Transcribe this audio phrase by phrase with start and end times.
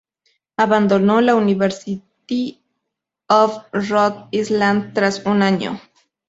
[0.57, 2.57] Abandonó la University
[3.29, 5.79] of Rhode Island tras un año.